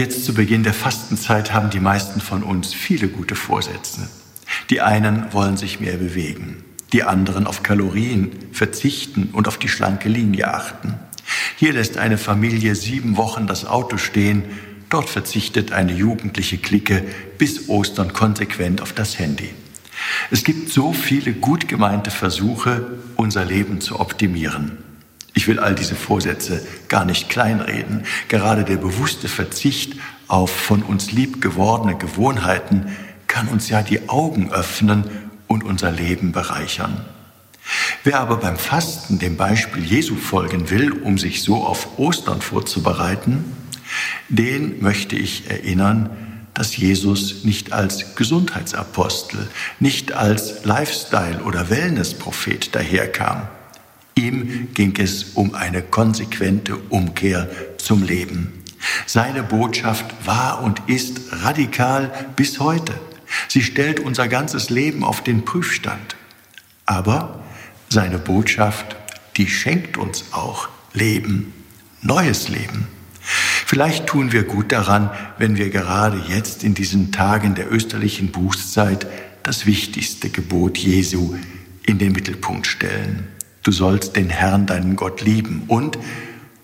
Jetzt 0.00 0.24
zu 0.24 0.32
Beginn 0.32 0.62
der 0.62 0.72
Fastenzeit 0.72 1.52
haben 1.52 1.68
die 1.68 1.78
meisten 1.78 2.22
von 2.22 2.42
uns 2.42 2.72
viele 2.72 3.08
gute 3.08 3.34
Vorsätze. 3.34 4.08
Die 4.70 4.80
einen 4.80 5.30
wollen 5.34 5.58
sich 5.58 5.78
mehr 5.78 5.98
bewegen, 5.98 6.64
die 6.94 7.02
anderen 7.02 7.46
auf 7.46 7.62
Kalorien 7.62 8.30
verzichten 8.50 9.28
und 9.34 9.46
auf 9.46 9.58
die 9.58 9.68
schlanke 9.68 10.08
Linie 10.08 10.54
achten. 10.54 10.94
Hier 11.56 11.74
lässt 11.74 11.98
eine 11.98 12.16
Familie 12.16 12.76
sieben 12.76 13.18
Wochen 13.18 13.46
das 13.46 13.66
Auto 13.66 13.98
stehen, 13.98 14.44
dort 14.88 15.10
verzichtet 15.10 15.72
eine 15.72 15.92
jugendliche 15.92 16.56
Clique 16.56 17.04
bis 17.36 17.68
Ostern 17.68 18.14
konsequent 18.14 18.80
auf 18.80 18.94
das 18.94 19.18
Handy. 19.18 19.50
Es 20.30 20.44
gibt 20.44 20.70
so 20.70 20.94
viele 20.94 21.34
gut 21.34 21.68
gemeinte 21.68 22.10
Versuche, 22.10 22.86
unser 23.16 23.44
Leben 23.44 23.82
zu 23.82 24.00
optimieren. 24.00 24.78
Ich 25.40 25.48
will 25.48 25.58
all 25.58 25.74
diese 25.74 25.94
Vorsätze 25.94 26.60
gar 26.88 27.06
nicht 27.06 27.30
kleinreden. 27.30 28.04
Gerade 28.28 28.62
der 28.62 28.76
bewusste 28.76 29.26
Verzicht 29.26 29.94
auf 30.28 30.50
von 30.50 30.82
uns 30.82 31.12
lieb 31.12 31.40
gewordene 31.40 31.96
Gewohnheiten 31.96 32.94
kann 33.26 33.48
uns 33.48 33.70
ja 33.70 33.80
die 33.80 34.10
Augen 34.10 34.52
öffnen 34.52 35.04
und 35.46 35.64
unser 35.64 35.92
Leben 35.92 36.32
bereichern. 36.32 37.06
Wer 38.04 38.20
aber 38.20 38.36
beim 38.36 38.58
Fasten 38.58 39.18
dem 39.18 39.38
Beispiel 39.38 39.82
Jesu 39.82 40.14
folgen 40.14 40.68
will, 40.68 40.92
um 40.92 41.16
sich 41.16 41.42
so 41.42 41.64
auf 41.64 41.98
Ostern 41.98 42.42
vorzubereiten, 42.42 43.42
den 44.28 44.82
möchte 44.82 45.16
ich 45.16 45.48
erinnern, 45.48 46.10
dass 46.52 46.76
Jesus 46.76 47.44
nicht 47.44 47.72
als 47.72 48.14
Gesundheitsapostel, 48.14 49.48
nicht 49.78 50.12
als 50.12 50.66
Lifestyle- 50.66 51.44
oder 51.44 51.70
Wellnessprophet 51.70 52.74
daherkam. 52.74 53.48
Ihm 54.20 54.68
ging 54.74 54.94
es 54.98 55.32
um 55.34 55.54
eine 55.54 55.80
konsequente 55.80 56.76
Umkehr 56.76 57.48
zum 57.78 58.02
Leben. 58.02 58.52
Seine 59.06 59.42
Botschaft 59.42 60.04
war 60.26 60.62
und 60.62 60.82
ist 60.88 61.20
radikal 61.32 62.10
bis 62.36 62.60
heute. 62.60 62.92
Sie 63.48 63.62
stellt 63.62 64.00
unser 64.00 64.28
ganzes 64.28 64.68
Leben 64.68 65.04
auf 65.04 65.22
den 65.22 65.44
Prüfstand. 65.44 66.16
Aber 66.84 67.42
seine 67.88 68.18
Botschaft, 68.18 68.94
die 69.36 69.48
schenkt 69.48 69.96
uns 69.96 70.24
auch 70.32 70.68
Leben, 70.92 71.54
neues 72.02 72.48
Leben. 72.48 72.88
Vielleicht 73.22 74.06
tun 74.06 74.32
wir 74.32 74.42
gut 74.42 74.70
daran, 74.72 75.10
wenn 75.38 75.56
wir 75.56 75.70
gerade 75.70 76.20
jetzt 76.28 76.62
in 76.64 76.74
diesen 76.74 77.10
Tagen 77.12 77.54
der 77.54 77.72
österlichen 77.72 78.32
Bußzeit 78.32 79.06
das 79.44 79.64
wichtigste 79.64 80.28
Gebot 80.28 80.76
Jesu 80.76 81.36
in 81.86 81.98
den 81.98 82.12
Mittelpunkt 82.12 82.66
stellen. 82.66 83.28
Du 83.62 83.72
sollst 83.72 84.16
den 84.16 84.30
Herrn, 84.30 84.66
deinen 84.66 84.96
Gott, 84.96 85.20
lieben 85.20 85.64
und 85.68 85.98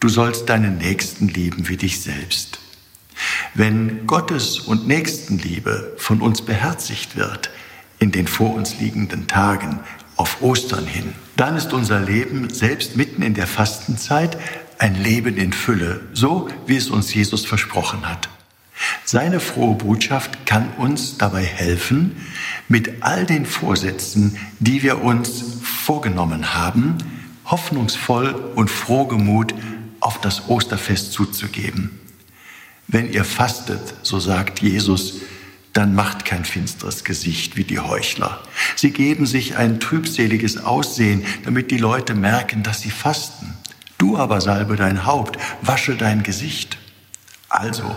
du 0.00 0.08
sollst 0.08 0.48
deinen 0.48 0.78
Nächsten 0.78 1.28
lieben 1.28 1.68
wie 1.68 1.76
dich 1.76 2.00
selbst. 2.02 2.58
Wenn 3.54 4.06
Gottes 4.06 4.58
und 4.58 4.86
Nächstenliebe 4.86 5.94
von 5.96 6.20
uns 6.20 6.42
beherzigt 6.42 7.16
wird 7.16 7.50
in 7.98 8.12
den 8.12 8.26
vor 8.26 8.54
uns 8.54 8.78
liegenden 8.78 9.26
Tagen 9.26 9.80
auf 10.16 10.42
Ostern 10.42 10.86
hin, 10.86 11.12
dann 11.36 11.56
ist 11.56 11.72
unser 11.72 12.00
Leben 12.00 12.50
selbst 12.50 12.96
mitten 12.96 13.22
in 13.22 13.34
der 13.34 13.46
Fastenzeit 13.46 14.36
ein 14.78 14.94
Leben 14.94 15.36
in 15.36 15.52
Fülle, 15.52 16.00
so 16.12 16.48
wie 16.66 16.76
es 16.76 16.90
uns 16.90 17.14
Jesus 17.14 17.46
versprochen 17.46 18.08
hat. 18.08 18.28
Seine 19.04 19.40
frohe 19.40 19.76
Botschaft 19.76 20.44
kann 20.44 20.68
uns 20.76 21.16
dabei 21.16 21.44
helfen, 21.44 22.16
mit 22.68 23.02
all 23.02 23.26
den 23.26 23.46
Vorsätzen, 23.46 24.36
die 24.58 24.82
wir 24.82 25.02
uns 25.02 25.44
vorgenommen 25.82 26.54
haben, 26.54 26.96
hoffnungsvoll 27.44 28.34
und 28.54 28.70
frohgemut 28.70 29.52
auf 29.98 30.20
das 30.20 30.48
Osterfest 30.48 31.12
zuzugeben. 31.12 31.98
Wenn 32.86 33.12
ihr 33.12 33.24
fastet, 33.24 33.94
so 34.02 34.20
sagt 34.20 34.60
Jesus, 34.60 35.22
dann 35.72 35.94
macht 35.94 36.24
kein 36.24 36.44
finsteres 36.44 37.02
Gesicht 37.02 37.56
wie 37.56 37.64
die 37.64 37.80
Heuchler. 37.80 38.40
Sie 38.76 38.90
geben 38.90 39.26
sich 39.26 39.56
ein 39.56 39.80
trübseliges 39.80 40.62
Aussehen, 40.62 41.24
damit 41.44 41.70
die 41.70 41.78
Leute 41.78 42.14
merken, 42.14 42.62
dass 42.62 42.80
sie 42.80 42.90
fasten. 42.90 43.54
Du 43.98 44.16
aber 44.16 44.40
salbe 44.40 44.76
dein 44.76 45.04
Haupt, 45.04 45.38
wasche 45.62 45.96
dein 45.96 46.22
Gesicht. 46.22 46.78
Also 47.48 47.96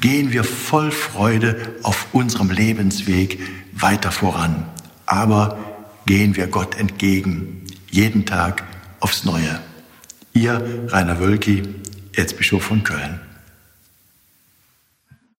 gehen 0.00 0.32
wir 0.32 0.44
voll 0.44 0.90
Freude 0.90 1.76
auf 1.82 2.08
unserem 2.12 2.50
Lebensweg 2.50 3.38
weiter 3.72 4.10
voran. 4.10 4.66
Aber 5.06 5.71
gehen 6.06 6.36
wir 6.36 6.46
Gott 6.46 6.76
entgegen, 6.78 7.64
jeden 7.90 8.26
Tag 8.26 8.64
aufs 9.00 9.24
Neue. 9.24 9.60
Ihr 10.32 10.88
Rainer 10.88 11.20
Wölki, 11.20 11.62
Erzbischof 12.14 12.62
von 12.64 12.82
Köln. 12.84 13.20